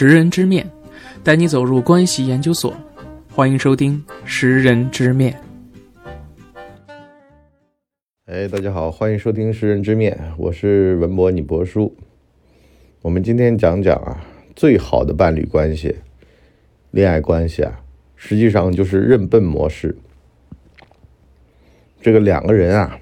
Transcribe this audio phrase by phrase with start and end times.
[0.00, 0.66] 识人之面，
[1.22, 2.74] 带你走入关系研究所。
[3.30, 5.38] 欢迎收听《识人之面》。
[8.24, 11.94] 哎，大家好，欢迎收听《识人之面》，我是文博，你博叔。
[13.02, 14.24] 我们今天讲讲啊，
[14.56, 15.94] 最好的伴侣关系、
[16.92, 17.82] 恋爱关系啊，
[18.16, 19.94] 实际上就是认笨模式。
[22.00, 22.98] 这个两个人啊，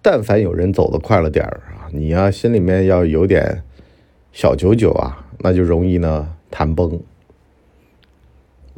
[0.00, 3.64] 但凡有人走得快了点儿啊，你呀心里面要有点
[4.30, 7.00] 小九九啊，那就容易呢谈崩。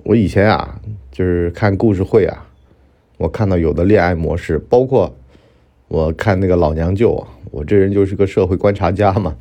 [0.05, 0.81] 我以前啊，
[1.11, 2.47] 就是看故事会啊，
[3.19, 5.15] 我看到有的恋爱模式，包括
[5.89, 9.37] 我看那个老娘舅啊，我这人就是个社会观察家嘛，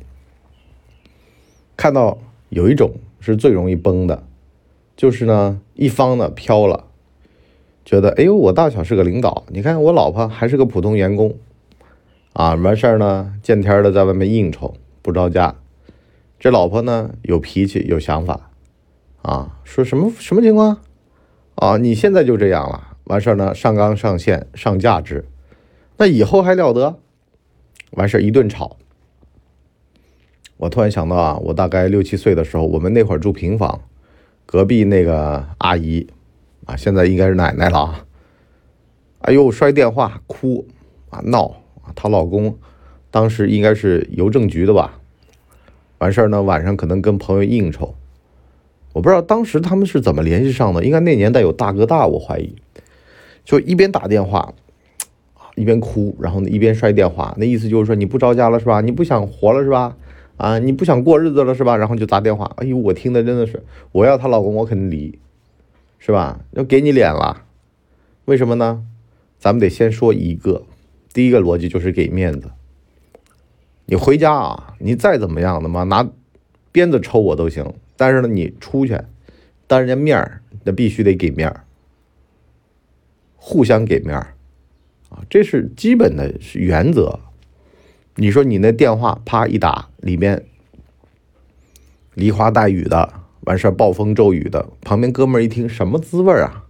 [1.76, 2.18] 看到
[2.50, 4.22] 有一种是最容易崩的，
[4.96, 6.84] 就是呢一方呢飘了。
[7.82, 11.34] 觉得哎呦，我大小是个领导，你看我老婆还是个普通员工，
[12.34, 15.56] 啊，完事儿呢，见天的在外面应酬，不着家。
[16.40, 18.50] 这老婆呢有脾气有想法，
[19.20, 20.80] 啊，说什么什么情况？
[21.56, 25.26] 啊，你现在就这样了，完事儿呢上纲上线上价值，
[25.98, 26.98] 那以后还了得？
[27.90, 28.78] 完事儿一顿吵。
[30.56, 33.82] 我突然想到啊，我大概六七岁的时候，我们那会儿住平房，
[34.46, 36.06] 隔壁那个阿姨。
[36.66, 38.06] 啊，现在应该是奶奶了啊！
[39.22, 40.66] 哎呦，摔电话哭
[41.08, 41.48] 啊闹
[41.82, 41.90] 啊！
[41.96, 42.56] 她老公
[43.10, 44.99] 当时应该是邮政局的吧？
[46.00, 47.94] 完事儿呢，晚上可能跟朋友应酬，
[48.92, 50.84] 我不知道当时他们是怎么联系上的。
[50.84, 52.54] 应该那年代有大哥大，我怀疑。
[53.44, 54.52] 就一边打电话
[55.54, 58.80] 一边哭，然后呢一边摔电话，那意思就是说你不着家了是吧？
[58.80, 59.96] 你不想活了是吧？
[60.36, 61.76] 啊，你不想过日子了是吧？
[61.76, 62.50] 然后就砸电话。
[62.56, 63.62] 哎呦，我听的真的是，
[63.92, 65.18] 我要她老公，我肯定离。
[65.98, 66.40] 是吧？
[66.52, 67.42] 要给你脸了，
[68.24, 68.82] 为什么呢？
[69.38, 70.62] 咱们得先说一个，
[71.12, 72.50] 第一个逻辑就是给面子。
[73.90, 76.08] 你回家啊，你再怎么样的嘛，拿
[76.70, 77.74] 鞭子抽我都行。
[77.96, 78.96] 但是呢，你出去
[79.66, 81.64] 当人家面儿，那必须得给面儿，
[83.34, 84.34] 互相给面儿
[85.08, 87.18] 啊，这是基本的原则。
[88.14, 90.44] 你说你那电话啪一打，里面
[92.14, 93.12] 梨花带雨的。
[93.40, 96.66] 完事儿暴风骤雨的，旁边哥们一听什么滋味啊？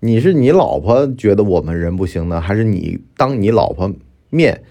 [0.00, 3.92] 你是你老婆觉得我们人不行呢，还是你当你老婆
[4.30, 4.62] 面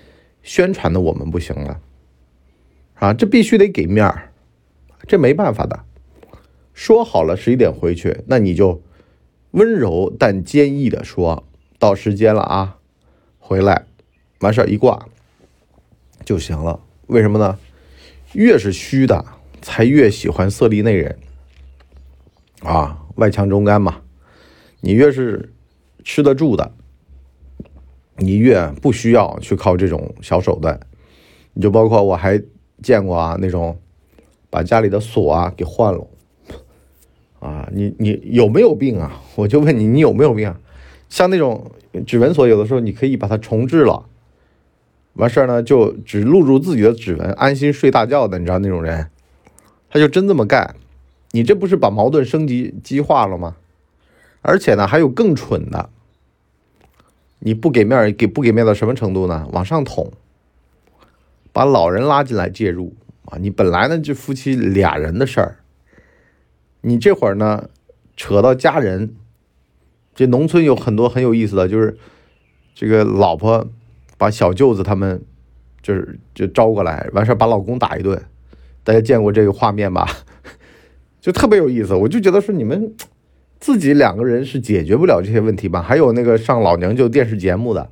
[0.44, 1.82] 宣传的我们不行了？
[2.96, 4.32] 啊，这必须得给面儿，
[5.08, 5.84] 这没办法的。
[6.74, 8.84] 说好了十一点回去，那你就
[9.52, 11.44] 温柔但坚毅的说
[11.80, 12.78] 到时间了啊，
[13.40, 13.88] 回来
[14.42, 15.08] 完事儿一挂
[16.24, 16.80] 就行了。
[17.08, 17.58] 为什么呢？
[18.34, 19.26] 越是虚的。
[19.66, 21.16] 才越喜欢色厉内荏
[22.68, 24.02] 啊，外强中干嘛。
[24.82, 25.54] 你越是
[26.04, 26.74] 吃得住的，
[28.18, 30.80] 你越不需要去靠这种小手段。
[31.54, 32.42] 你就包括我还
[32.82, 33.78] 见过啊，那种
[34.50, 36.08] 把家里的锁啊给换了
[37.40, 39.22] 啊，你 你有没有病啊？
[39.36, 40.54] 我就问你，你有没有病？
[41.10, 41.72] 像那种
[42.08, 44.06] 指纹锁，有的时候你可以把它重置了，
[45.14, 49.08] 完事儿呢就只录入自己的指纹，安心睡大觉的，你知道那种人。
[49.92, 50.76] 他就真这么干，
[51.34, 53.56] 你这不是把矛盾升级激化了吗？
[54.42, 55.90] 而且呢，还有更蠢的，
[57.46, 59.46] 你不给面给不给面到什么程度呢？
[59.52, 60.14] 往上捅，
[61.52, 62.96] 把老人拉进来介入
[63.26, 63.38] 啊！
[63.38, 65.58] 你本来呢就夫妻俩人的事儿，
[66.80, 67.70] 你这会儿呢
[68.16, 69.14] 扯到家人，
[70.16, 71.98] 这农村有很多很有意思的，就是
[72.74, 73.70] 这个老婆
[74.18, 75.22] 把小舅子他们
[75.82, 78.22] 就是就招过来，完事儿把老公打一顿。
[78.86, 80.08] 大家见过这个画面吧？
[81.20, 82.94] 就特别有意思，我就觉得说你们
[83.64, 85.82] 自己两个人是解决不了这些问题吧？
[85.82, 87.88] 还有那个上老娘舅电视节目的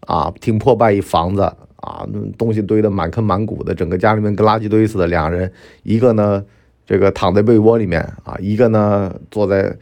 [0.00, 1.42] 啊，挺破败一房子
[1.76, 2.04] 啊，
[2.36, 5.06] 东西堆得满坑满谷的，整个家里面跟垃圾堆似的。
[5.06, 5.52] 两人
[5.84, 6.44] 一个呢，
[6.84, 9.72] 这个躺在被窝里面啊，一个呢坐在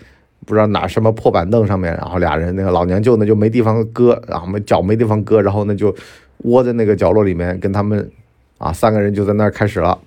[0.45, 5.97] 不知道哪什么破板凳上面，然后俩人那个老娘舅呢就没地方搁，然后没脚没地方搁，然后呢就
[6.43, 8.11] 窝在那个角落里面跟他们
[8.59, 9.99] 啊三个人就在那儿开始了。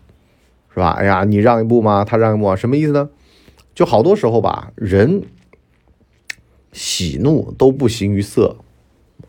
[0.76, 0.92] 是吧？
[0.92, 2.06] 哎呀，你让一步吗？
[2.08, 3.10] 他让一步，什么意思呢？
[3.78, 5.22] 就好多时候吧，人
[6.72, 8.58] 喜怒都不形于色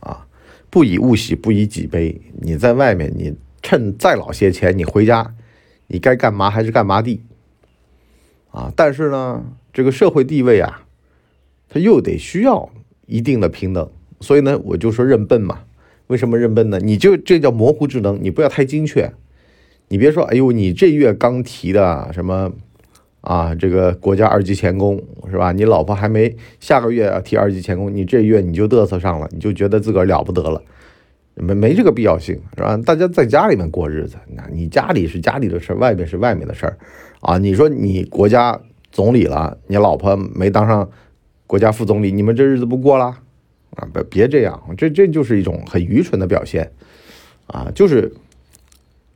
[0.00, 0.27] 啊，
[0.71, 2.19] 不以物喜，不以己悲。
[2.41, 5.35] 你在外面，你趁再老些钱，你回家，
[5.89, 7.21] 你该干嘛还是干嘛地
[8.50, 8.73] 啊？
[8.75, 10.87] 但是呢，这个社会地位啊，
[11.69, 12.71] 它又得需要
[13.05, 15.65] 一定的平等，所以呢，我就说认笨嘛。
[16.06, 16.79] 为什么认笨呢？
[16.79, 19.12] 你就这叫模糊智能，你不要太精确。
[19.89, 22.50] 你别说，哎呦，你这月刚提的什么
[23.29, 23.55] 啊？
[23.55, 25.53] 这个国家二级钳工是吧？
[25.53, 30.63] 你老婆还没下个月要提二级钳工，你这月你就嘚瑟上了，你就觉得自个儿了不得了，
[31.35, 32.77] 没没这个必要性，是吧？
[32.79, 36.79] 大家在家里面过日子，那你家里是家里的事儿，外面是外面的事儿，
[37.21, 38.59] 啊，你说你国家
[38.91, 40.89] 总理了，你老婆没当上
[41.47, 43.19] 国家副总理，你们这日子不过了？
[43.77, 46.73] 啊，别别这样，这这就是一种很愚蠢的表现，
[47.47, 48.11] 啊，就是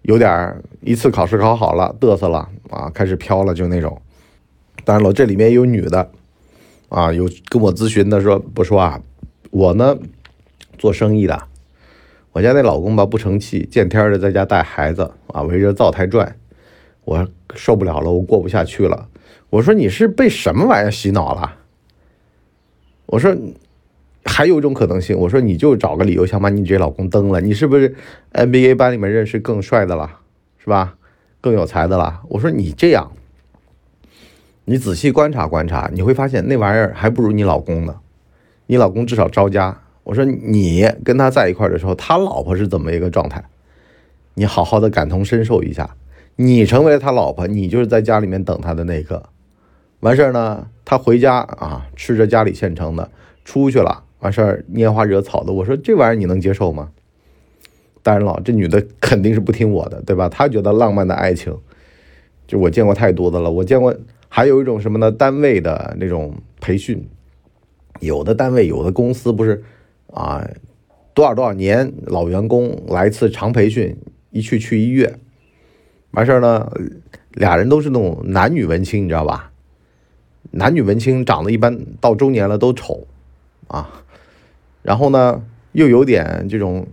[0.03, 4.01] 有点一次考试考好了嘚瑟了啊，开始飘了，就那种。
[4.85, 6.11] 当然了，这里面有女的，
[6.89, 9.01] 啊，有跟我咨询的说不说啊，
[9.51, 9.97] 我呢
[10.77, 11.41] 做生意的。
[12.33, 16.37] 我家那老公吧不成器，见天的在家带孩子啊，围着灶台转，
[17.05, 19.09] 我受不了了，我过不下去了。
[19.51, 21.59] 我说你是被什么玩意儿洗脑了？
[23.07, 23.37] 我说
[24.25, 27.95] 还有一种可能性，我说你就找个理由想把你这老公蹬了，你是不是
[28.33, 30.19] NBA 班里面认识更帅的了，
[30.59, 30.95] 是吧？
[31.41, 32.21] 更有才的了？
[32.29, 33.11] 我说你这样，
[34.65, 37.97] 你仔细观察观察，你会发现那玩意儿还不如你老公呢。
[38.67, 39.77] 你老公至少招家。
[40.05, 43.45] 我说你跟他在一块的时候，他老婆是怎么一个状态？
[44.35, 45.97] 你好好的感同身受一下。
[46.37, 49.25] 你成为了他老婆，你就是在家里面等他的那个。
[50.01, 53.11] 完事儿呢，他回家啊，吃着家里现成的，
[53.45, 55.53] 出去了，完事儿拈花惹草的。
[55.53, 56.91] 我说这玩意儿你能接受吗？
[58.03, 60.29] 当然了，这女的肯定是不听我的，对吧？
[60.29, 61.57] 她觉得浪漫的爱情，
[62.49, 63.51] 就我见过太多的了。
[63.51, 63.95] 我见过
[64.29, 65.13] 还有一种什么呢？
[65.13, 67.07] 单位的那种培训，
[68.01, 69.63] 有的单位有的公司不是。
[70.13, 70.47] 啊，
[71.15, 73.97] 多少多少年老员工来一次长培训，
[74.31, 75.19] 一去去一月，
[76.11, 76.71] 完事儿呢，
[77.31, 79.51] 俩人都是那种男女文青，你知道吧？
[80.51, 83.07] 男女文青长得一般，到中年了都丑
[83.69, 84.02] 啊。
[84.83, 85.43] 然后呢，
[85.73, 86.87] 又有点这种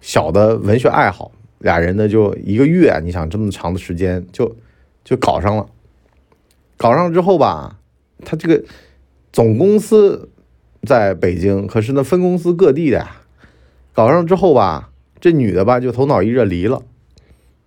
[0.00, 4.54] 小的文学爱好，俩人呢就一个月，你想这么长的时间就
[5.02, 5.66] 就搞上了。
[6.76, 7.78] 搞上之后吧，
[8.24, 8.62] 他这个
[9.32, 10.30] 总公司。
[10.82, 13.04] 在北京，可是呢，分公司各地的，
[13.92, 16.82] 搞上之后吧，这女的吧就头脑一热离了，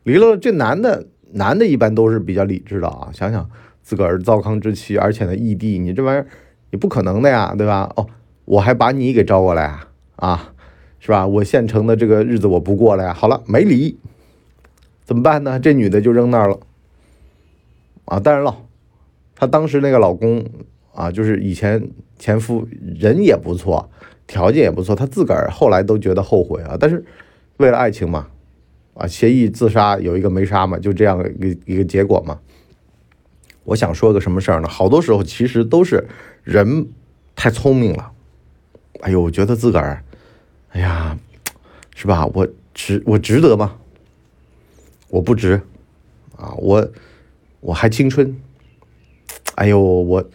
[0.04, 0.38] 离了。
[0.38, 3.50] 这男的，男的一般都是比较理智的啊，想想
[3.84, 6.28] 自个儿糟糠之妻，而且呢异地，你这玩意儿
[6.72, 7.92] 你不可能的呀，对吧？
[7.98, 8.08] 哦，
[8.50, 10.54] 我还把你给招过来啊啊，
[11.00, 11.28] 是吧？
[11.28, 13.14] 我现成的这个日子我不过了呀。
[13.14, 13.98] 好了，没离，
[15.06, 15.60] 怎么办呢？
[15.60, 16.60] 这女的就扔那儿了
[18.06, 18.20] 啊。
[18.20, 18.58] 当然了，
[19.36, 20.46] 她当时那个老公。
[20.92, 22.68] 啊，就是以前前夫
[23.00, 23.90] 人也不错，
[24.28, 26.76] 条件也不错，她自个儿后来都觉得后悔啊。
[26.78, 27.06] 但是
[27.56, 28.28] 为了爱情嘛，
[28.96, 32.40] 啊，协议自杀有一个没杀嘛，就这样一个一个结果嘛。
[33.64, 34.68] 我想说个什么事儿呢？
[34.68, 36.06] 好多时候其实都是
[36.44, 36.90] 人
[37.34, 38.12] 太聪明了。
[39.02, 40.04] 哎呦，我觉得自个儿，
[40.72, 41.18] 哎呀，
[41.96, 42.26] 是吧？
[42.34, 43.76] 我值我值得吗？
[45.10, 45.62] 我不值
[46.36, 46.54] 啊！
[46.58, 46.90] 我
[47.62, 48.36] 我还青春。
[49.56, 50.30] 哎呦，我。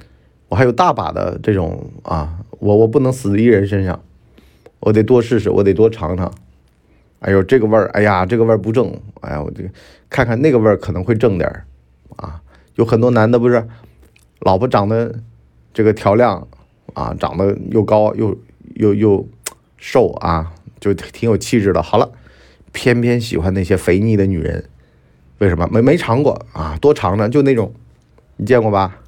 [0.50, 4.00] 我还有大把的这种啊，我我不能死一人身上，
[4.78, 6.32] 我得多试试，我得多尝尝。
[7.18, 9.64] 哎呦，这个味儿，哎呀，这个味儿不正，哎呀，我这
[10.08, 11.64] 看看那个味儿可能会正点儿
[12.14, 12.40] 啊。
[12.76, 13.66] 有很多男的不是，
[14.40, 15.12] 老婆长得
[15.72, 16.46] 这个调亮
[16.92, 18.38] 啊，长得又高又
[18.74, 19.26] 又又
[19.76, 21.82] 瘦啊，就挺有气质的。
[21.82, 22.12] 好了，
[22.72, 24.64] 偏偏喜欢那些肥腻的女人，
[25.38, 25.68] 为什么？
[25.72, 27.72] 没没尝过啊，多尝尝，就那种，
[28.36, 29.00] 你见过吧？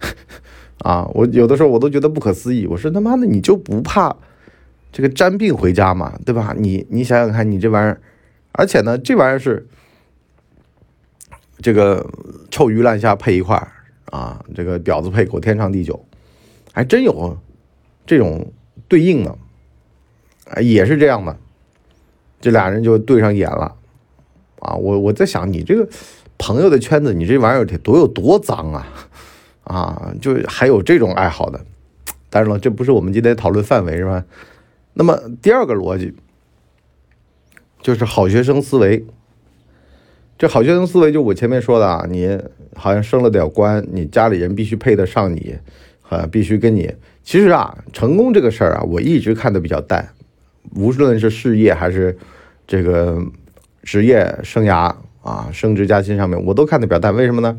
[0.78, 2.66] 啊，我有的时候我都觉得不可思议。
[2.66, 4.16] 我说他妈的，你就不怕
[4.90, 6.54] 这个沾病回家嘛，对吧？
[6.56, 8.00] 你你想想看，你这玩意儿，
[8.52, 9.66] 而且呢，这玩意儿是
[11.58, 12.10] 这个
[12.50, 13.70] 臭鱼烂虾配一块儿
[14.06, 16.02] 啊，这个婊子配狗，天长地久，
[16.72, 17.38] 还真有
[18.06, 18.50] 这种
[18.90, 19.38] 对应的，
[20.60, 21.36] 也是这样的，
[22.40, 23.76] 这俩人就对上眼了
[24.58, 24.74] 啊。
[24.74, 25.88] 我我在想，你这个
[26.36, 28.86] 朋友的圈子，你这玩意儿得多有多脏啊！
[29.62, 31.64] 啊，就还有这种爱好的，
[32.28, 34.24] 当然了，这不是我们今天讨论范围，是吧？
[34.94, 36.12] 那么第二个逻辑
[37.80, 39.06] 就是好学生思维。
[40.36, 42.36] 这好学生思维就我前面说的啊，你
[42.74, 45.54] 好像升了点官，你家里人必须配得上你，
[46.08, 46.92] 啊，必须跟你。
[47.22, 50.08] 其实啊，成功这个事儿啊，我一直看的比较淡，
[50.74, 52.16] 无论是事业还是
[52.66, 53.22] 这个
[53.82, 57.14] 职业生涯啊，升职加薪上面，我都看的比较淡。
[57.14, 57.58] 为什么呢？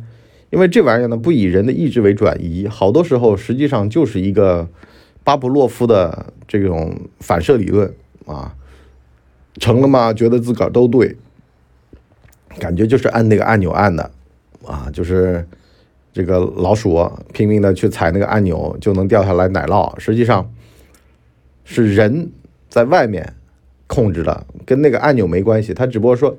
[0.49, 4.67] 因为这玩意儿呢，不以人的意志为转移，好多时候实际上就是一个
[5.23, 7.93] 巴甫洛夫的这种反射理论
[8.25, 8.53] 啊，
[9.59, 10.11] 成了吗？
[10.11, 11.15] 觉得自个儿都对，
[12.59, 14.11] 感觉就是按那个按钮按的
[14.65, 15.47] 啊，就是
[16.13, 20.51] 这个老鼠拼命的去踩那个按钮就能掉下来奶酪，实际上
[21.63, 22.31] 是人
[22.69, 23.33] 在外面
[23.87, 26.37] 控制的，跟那个按钮没关系，他只不过说。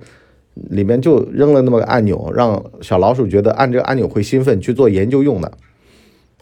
[0.54, 5.50] 里面就扔了那么个按钮，让小老鼠觉得按这个按钮会兴奋，去做研究用的。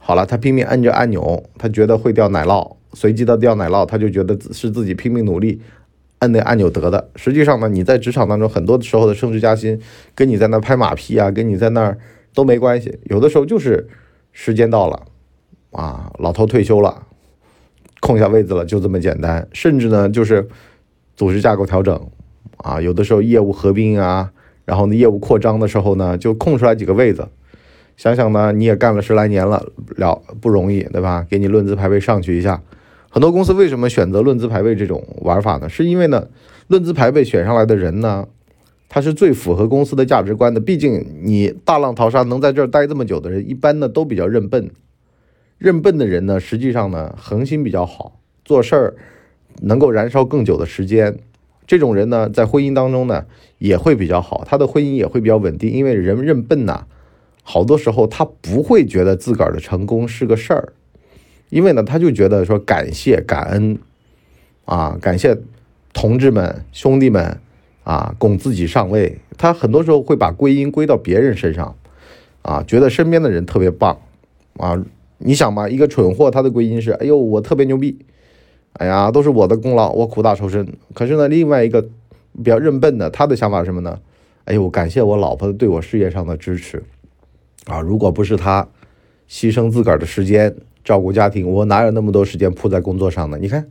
[0.01, 5.61] 好了，他拼命按着按钮，他觉得会掉奶酪，随机的掉奶酪，他就觉得是自己拼命努力
[6.19, 7.09] 摁那按钮得的。
[7.15, 9.81] 实际上呢，你在职场当中很多时候的升职加薪，
[10.17, 11.97] 跟你在那拍马屁啊，跟你在那儿
[12.35, 12.99] 都没关系。
[13.05, 13.89] 有的时候就是
[14.33, 15.07] 时间到了，
[15.73, 17.07] 啊，老头退休了，
[18.01, 19.47] 空下位子了，就这么简单。
[19.53, 20.49] 甚至呢，就是
[21.17, 22.11] 组织架构调整，
[22.59, 24.33] 啊，有的时候业务合并啊，
[24.65, 27.29] 然后呢业务扩张的时候呢，就空出来几个位子。
[27.97, 29.63] 想想呢，你也干了十来年了，
[29.97, 31.27] 了不容易，对吧？
[31.29, 32.63] 给你论资排位上去一下。
[33.11, 35.69] 很多公司为什么选择论资排位这种玩法呢？
[35.69, 36.29] 是因为呢，
[36.69, 38.27] 论资排位选上来的人呢，
[38.91, 40.61] 他是最符合公司的价值观的。
[40.61, 44.71] 毕竟你大浪淘沙能在这儿待这么久的人，一般呢都比较认笨。
[45.57, 48.95] 认笨的人呢，实际上呢恒心比较好，做事儿
[49.63, 51.19] 能够燃烧更久的时间。
[51.67, 53.25] 这种人呢，在婚姻当中呢
[53.59, 55.71] 也会比较好，他的婚姻也会比较稳定。
[55.71, 56.85] 因为人认笨呐。
[57.43, 60.73] 好多时候他不会觉得自个儿的成功是个事儿，
[61.49, 63.79] 因为呢，他就觉得说感谢感恩，
[64.67, 65.37] 啊，感谢
[65.93, 67.41] 同志们兄弟们
[67.91, 69.19] 啊，供自己上位。
[69.37, 71.75] 他很多时候会把归因归到别人身上，
[72.43, 73.99] 啊，觉得身边的人特别棒，
[74.59, 74.81] 啊，
[75.19, 77.99] 你想嘛，一个蠢货他的归因是，哎呦，我特别牛逼，
[78.75, 80.73] 哎呀，都是我的功劳，我苦大仇深。
[80.95, 83.99] 可是呢，另外一个比较认笨的，他的想法是什么呢？
[84.45, 86.85] 哎呦，感谢我老婆对我事业上的支持。
[87.67, 88.69] 啊，如果不是他
[89.29, 90.55] 牺牲自个儿的时间
[90.85, 93.37] 照顾家庭，我哪有那么多时间扑在工作上呢？
[93.41, 93.67] 你看，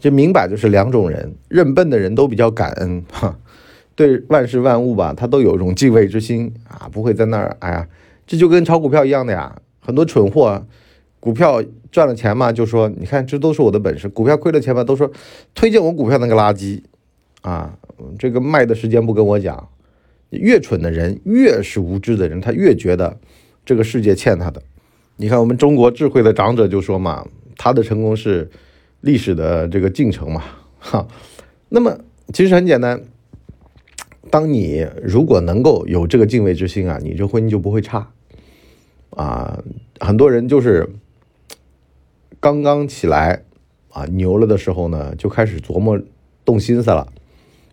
[0.00, 1.34] 这明摆就是两种人。
[1.48, 3.38] 认笨的人都比较感恩， 哈，
[3.94, 7.86] 对万事万物吧，他都有一种敬畏之心啊，不会在那儿，哎呀，
[8.26, 9.54] 这就跟炒股票一样的呀。
[9.78, 10.66] 很多蠢货，
[11.20, 15.10] 股票赚了钱嘛，就说你看这都是我的本事；股票亏了钱嘛，都说
[15.54, 16.80] 推荐我股票那个垃圾
[17.42, 17.76] 啊，
[18.18, 19.68] 这个卖的时间不跟我讲。
[20.30, 23.18] 越蠢的人，越是无知的人，他越觉得
[23.64, 24.62] 这个世界欠他的。
[25.16, 27.26] 你看，我们中国智慧的长者就说嘛，
[27.56, 28.48] 他的成功是
[29.00, 30.42] 历史的这个进程嘛，
[30.78, 31.06] 哈。
[31.68, 31.98] 那么
[32.32, 33.02] 其实很简单，
[34.30, 38.10] 当你如果能够有这个敬畏之心啊，你这婚姻就不会差
[39.10, 39.62] 啊。
[40.00, 40.88] 很多人就是
[42.40, 43.44] 刚刚起来
[43.90, 46.00] 啊牛了的时候呢，就开始琢磨
[46.44, 47.06] 动心思了，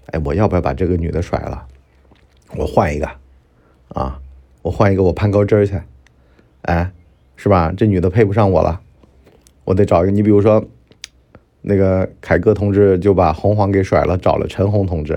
[0.08, 1.66] 哎，我要不要把这个女的甩了？
[2.56, 3.10] 我换一个，
[3.90, 4.22] 啊，
[4.62, 5.82] 我换一个，我攀高枝儿去，
[6.62, 6.92] 哎，
[7.36, 7.74] 是吧？
[7.76, 8.82] 这女的配不上我了，
[9.66, 10.12] 我得找一个。
[10.12, 10.66] 你比如说，
[11.70, 15.14] 那个凯歌同志就把红黄给甩了，找了陈红同志，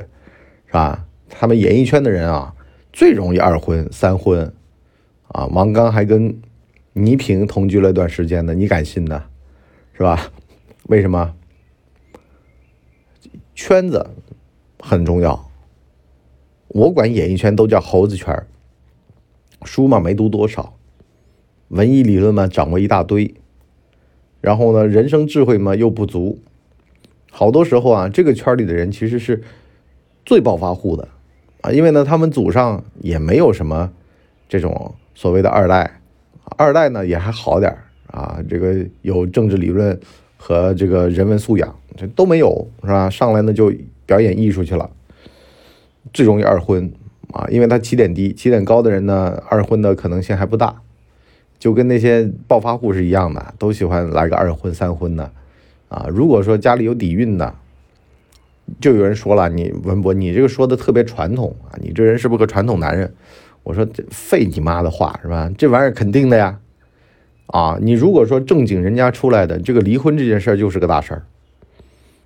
[0.67, 1.07] 是吧？
[1.29, 2.53] 他们演艺圈的人啊，
[2.93, 4.53] 最容易二婚三婚，
[5.29, 6.43] 啊，王刚还跟
[6.95, 9.23] 倪萍同居了一段时间呢，你敢信呢？
[9.93, 10.33] 是吧？
[10.89, 11.37] 为什么？
[13.55, 14.11] 圈子
[14.81, 15.49] 很重要。
[16.67, 18.45] 我管演艺圈都叫猴子圈，
[19.63, 20.75] 书嘛没读多少，
[21.69, 23.33] 文艺理论嘛掌握一大堆，
[24.41, 26.39] 然后呢，人生智慧嘛又不足，
[27.31, 29.43] 好多时候啊，这个圈里的人其实是
[30.25, 31.09] 最暴发户的。
[31.61, 33.93] 啊，因为呢，他们祖上也没有什么
[34.49, 36.01] 这种所谓的二代，
[36.57, 37.85] 二代呢也还好点儿。
[38.07, 39.99] 啊，这个有政治理论
[40.37, 43.09] 和这个人文素养，这都没有是吧？
[43.11, 43.73] 上来呢就
[44.07, 44.91] 表演艺术去了。
[46.13, 46.93] 最容易二婚。
[47.33, 50.83] 啊，因为他起点低，起点高的人呢，二婚的可能性还不大，
[51.61, 55.31] 就跟那些暴发户是一样的，都喜欢来个二婚三婚的
[55.89, 56.07] 啊。
[56.09, 57.55] 如果说家里有底蕴的，
[58.81, 63.15] 就有人说了，你文博，你这个说的特别传统啊，你这人是不是个传统男人？
[63.63, 65.49] 我说这废你妈的话是吧？
[65.57, 66.59] 这玩意儿肯定的呀，
[67.47, 71.23] 啊，你如果说正经人家出来的，这个离婚这件事儿就是个大事儿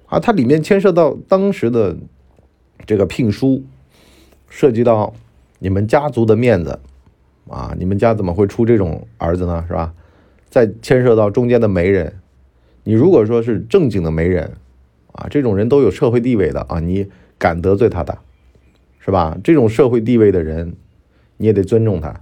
[0.06, 1.96] 啊，它里面牵涉到当时的。
[2.86, 3.64] 这个聘书
[4.50, 5.14] 涉及到
[5.60, 6.80] 你们家族的面子
[7.54, 9.64] 啊，你们家怎么会出这种儿子呢？
[9.68, 9.94] 是吧？
[10.50, 12.12] 再牵涉到中间的媒人，
[12.82, 14.52] 你如果说是正经的媒人
[15.12, 17.08] 啊，这种人都有社会地位的啊，你
[17.38, 18.18] 敢得罪他的，
[18.99, 19.38] 是吧？
[19.44, 20.75] 这种社会地位的人，
[21.37, 22.20] 你也得尊重他。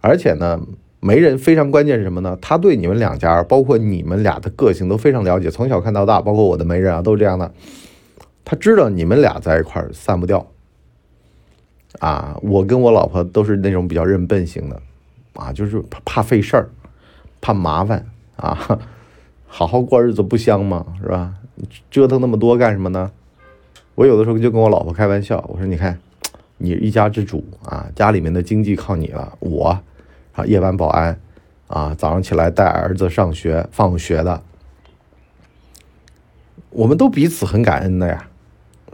[0.00, 0.60] 而且呢，
[1.00, 2.38] 媒人非常关键是什么呢？
[2.40, 7.52] 他对你们两家，包括你们俩的个性都非常了解，从小看到大，包括我的媒人啊，都是这样的。
[8.44, 10.46] 他知道你们俩在一块儿散不掉，
[12.00, 14.80] 啊，我跟我老婆都是那种比较认笨型的，
[15.34, 16.68] 啊，就是怕怕费事儿，
[17.40, 18.78] 怕麻烦啊，
[19.46, 20.86] 好好过日子不香吗？
[21.00, 21.34] 是吧？
[21.90, 23.10] 折腾那么多干什么呢？
[23.96, 25.98] 我有的时候就跟我老婆开玩笑，我说你看，
[26.58, 29.76] 你一家之主啊，家里面的经济靠你了，我
[30.34, 31.18] 啊，夜班保安
[31.66, 34.40] 啊，早上起来带儿子上学放学的，
[36.70, 38.27] 我们都彼此很感恩的呀。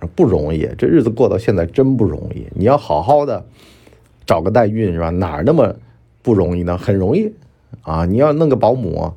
[0.09, 2.47] 不容易，这日子过到现在真不容易。
[2.55, 3.45] 你要好好的
[4.27, 5.11] 找个代孕是吧？
[5.11, 5.75] 哪儿那么
[6.23, 6.79] 不容易呢？
[6.79, 7.33] 很容易
[7.83, 8.05] 啊！
[8.07, 9.13] 你要弄个保姆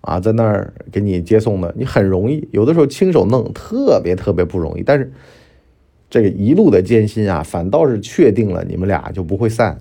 [0.00, 2.48] 啊，在那儿给你接送的，你很容易。
[2.52, 5.12] 有的时候亲手弄特别特别不容易，但是
[6.10, 9.78] 这个一路的艰辛啊，反倒是确定了你们俩就不会散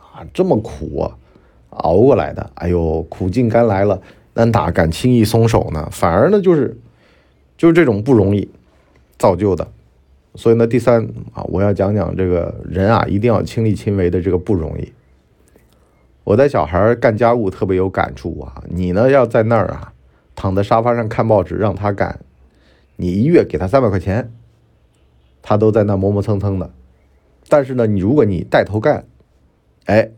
[0.00, 0.26] 啊。
[0.32, 1.16] 这么苦啊，
[1.70, 4.00] 熬过来的，哎呦，苦尽甘来了，
[4.34, 5.88] 那哪敢轻易松手呢？
[5.92, 6.76] 反而呢，就是
[7.56, 8.48] 就是这种不容易
[9.18, 9.68] 造就的。
[10.38, 14.92] 所以呢，第三啊，我要讲讲这个人啊，一定要亲力亲为的这个不容易。
[16.22, 18.62] 我带小孩干家务特别有感触啊！
[18.68, 19.92] 你呢要在那儿啊，
[20.36, 22.20] 躺在沙发上看报纸让他干，
[22.94, 24.30] 你一月给他三百块钱，
[25.42, 26.70] 他都在那磨磨蹭蹭的。
[27.48, 29.06] 但是呢，你如果你带头干，
[29.86, 30.08] 哎，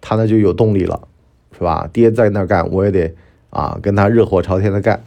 [0.00, 1.08] 他呢就有动力了，
[1.50, 1.90] 是吧？
[1.92, 3.12] 爹在那儿干，我也得
[3.50, 5.02] 啊跟他热火朝天的干，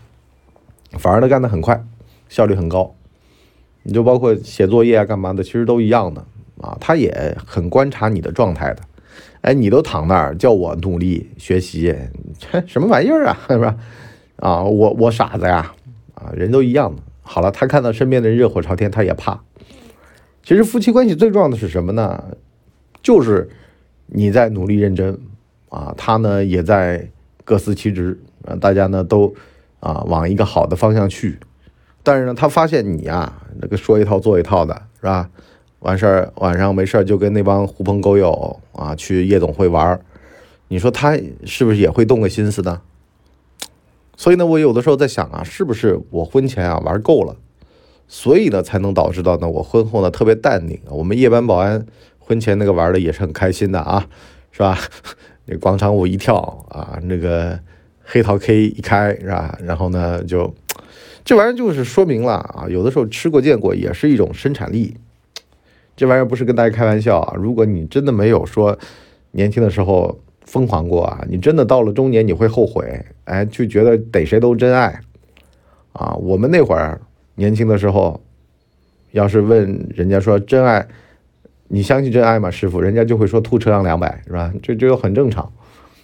[0.97, 1.81] 反而呢干得很快，
[2.27, 2.93] 效率很高。
[3.89, 6.23] 你就包括写作业啊干嘛的，其实都一样的
[6.61, 6.77] 啊。
[6.79, 8.83] 他也很观察你的状态的。
[9.41, 11.95] 哎，你都躺那儿叫我努力学习，
[12.67, 13.35] 什么玩意儿啊？
[13.47, 13.75] 是吧？
[14.35, 15.73] 啊，我我傻子呀！
[16.13, 17.01] 啊，人都一样的。
[17.23, 19.41] 好了，他看到身边的人热火朝天，他也怕。
[20.43, 22.23] 其实夫妻关系最重要的是什么呢？
[23.01, 23.49] 就是
[24.05, 25.19] 你在努力认真
[25.69, 27.09] 啊，他呢也在
[27.43, 29.33] 各司其职啊，大家呢都
[29.79, 31.39] 啊往一个好的方向去。
[32.09, 35.29] 但是呢，他发现你啊，那个说一套做一套的，是吧？
[35.77, 40.01] 完事儿晚上没事儿就跟那帮狐朋狗友啊去夜总会玩儿，
[40.69, 42.81] 你说他是不是也会动个心思呢？
[44.17, 47.35] 所以呢，我有的时候在想啊，是不是我婚前啊玩够了，
[48.07, 50.79] 所以呢才能导致到呢我婚后呢特别淡定。
[50.89, 51.85] 我们夜班保安
[52.17, 54.07] 婚前那个玩的也是很开心的啊，
[54.49, 54.75] 是吧？
[55.45, 57.59] 那广场舞一跳啊，那个
[58.03, 59.55] 黑桃 K 一开是吧？
[59.61, 60.51] 然后呢就
[61.29, 64.97] 这玩意儿就是说明了啊，有的时候吃过见过也是一种生产力。
[65.95, 67.35] 这玩意儿不是跟大家开玩笑啊！
[67.37, 68.75] 如果你真的没有说
[69.29, 74.99] 年轻的时候疯狂过啊，你真的到了中年你会后悔，哎，就觉得逮谁都真爱
[75.93, 76.15] 啊！
[76.15, 76.99] 我们那会儿
[77.35, 78.19] 年轻的时候，
[79.11, 80.87] 要是问人家说真爱，
[81.67, 82.81] 你相信真爱吗，师傅？
[82.81, 84.51] 人家就会说吐车让两百，是吧？
[84.63, 85.53] 这这就很正常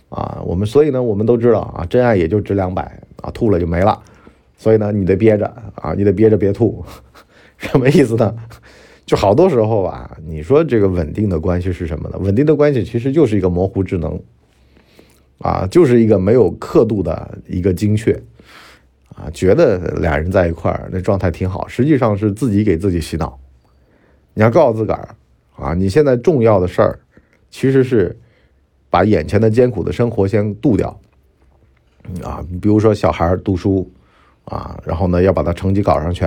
[0.09, 0.39] 啊！
[0.45, 2.83] 我们所以呢，我们都知道啊，真爱也就值两百
[3.23, 3.99] 啊，吐了就没了，
[4.57, 6.83] 所以呢，你得憋着啊，你得憋着别吐，
[7.57, 8.35] 什么意思呢？
[9.05, 12.17] 就好多时候啊，你说这个稳定的关系是什么呢？
[12.19, 14.19] 稳定的关系其实就是一个模糊智能，
[15.37, 18.19] 啊，就是一个没有刻度的一个精确，
[19.15, 23.39] 啊，觉得俩人在一块儿那状态挺好，实际上是自己给自己洗脑。
[24.33, 25.15] 你要告诉自个儿
[25.55, 26.99] 啊，你现在重要的事儿
[27.51, 28.17] 其实是
[28.89, 30.99] 把眼前的艰苦的生活先度掉，
[32.23, 33.87] 啊，比如说小孩读书
[34.45, 36.25] 啊，然后呢要把他成绩搞上去，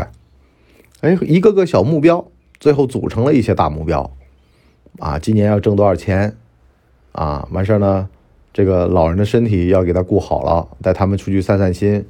[1.00, 2.24] 哎，一个个小目标。
[2.60, 4.10] 最后组成了一些大目标，
[4.98, 6.36] 啊，今年要挣多少钱，
[7.12, 8.08] 啊，完事儿呢，
[8.52, 12.04] 这个老人的身体要给他顾好了，带他们出去散散心，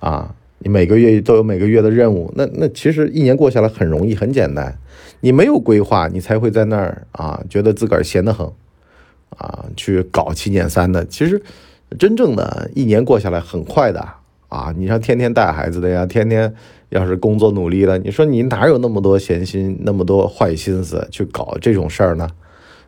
[0.00, 4.78] 啊，你每个月都有每个月的任务，那那其实一年过下来很容易很简单，
[5.20, 8.50] 你没有规划，你才会在那儿啊，觉得自个儿闲得很，
[9.36, 11.42] 啊，去搞七减三的，其实
[11.98, 14.08] 真正的一年过下来很快的。
[14.52, 16.52] 啊，你像天天带孩子的呀，天天
[16.90, 22.28] 要是工作努力的，你说你哪有那么多闲心，那么多坏心思去搞这种事儿呢？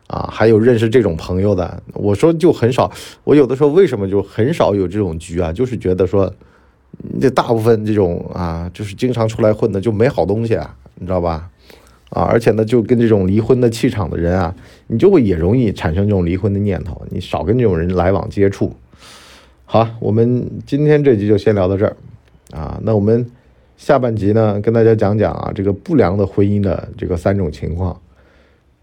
[0.05, 2.91] 啊，还有认识这种朋友的，我说就很少。
[3.23, 5.51] 我有的时候为什么就很少有这种局啊？
[5.51, 6.31] 就是觉得说，
[7.19, 11.49] 这大部分这种啊，就是经常出来混的就没好东西啊，你知道吧？
[12.11, 14.53] 啊，而且呢，就跟这种离婚的气场的人啊，
[14.85, 17.01] 你就会也容易产生这种离婚的念头。
[17.09, 18.71] 你少跟这种人来往接触。
[19.67, 21.97] 好，我们今天这集就先聊到这儿，
[22.51, 23.25] 啊，那我们
[23.77, 27.99] 下半集呢，跟大家讲讲啊，这个不良的婚姻的这个三种情况，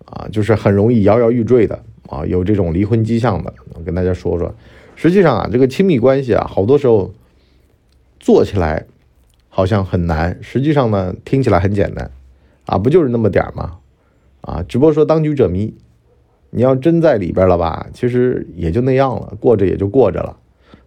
[0.05, 4.53] 啊，就是很容易摇摇欲坠的啊，有这种离婚迹象的，我跟大家说说。
[4.97, 7.14] 实际上啊，这个亲密关系啊，好多时候
[8.18, 8.85] 做起来
[9.49, 12.11] 好像很难，实际上呢，听起来很简单，
[12.66, 13.79] 啊，不就是那么点儿吗？
[14.40, 15.73] 啊，只不过说当局者迷，
[16.51, 20.38] 你要真在里边了吧，其实也就那样了，过着也就过着了。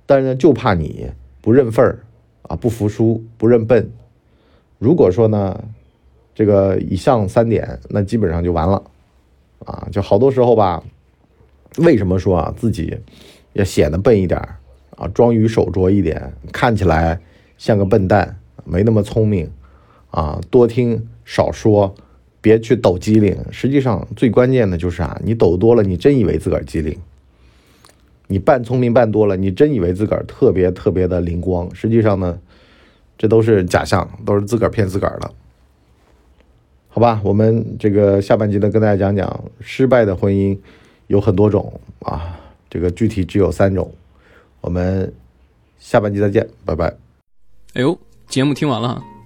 [0.06, 2.00] 但是呢，就怕你不认份儿
[2.44, 3.92] 啊，不服输，不认笨。
[4.78, 5.64] 如果说呢，
[6.34, 8.84] 这个以上三点，那基本上就完了
[9.66, 9.88] 啊。
[9.92, 10.84] 就好多时候吧，
[11.78, 12.98] 为什么说啊自己
[13.54, 14.40] 要显得笨一点
[14.98, 17.20] 啊，装愚手拙一点，看起来
[17.58, 19.50] 像个笨蛋，没那么聪明
[20.12, 20.40] 啊？
[20.52, 21.96] 多听少说，
[22.42, 23.38] 别去抖机灵。
[23.52, 26.98] 实际上最关键的就是啊，你抖多了，你真以为自个儿机灵。
[28.28, 32.40] 你扮聪明扮多了，你真以为自个儿特别特别的灵光，实际上呢，
[33.18, 35.32] 这都是假象，都是自个儿骗自个儿的，
[36.88, 37.22] 好吧？
[37.24, 40.58] 我们这个下半集呢，跟大家讲讲失败的婚姻
[41.08, 43.94] 有很多种啊，这个具体只有三种，
[44.62, 45.14] 我们
[45.78, 46.88] 下半集再见，拜拜。
[47.74, 49.04] 哎呦，节目听完了，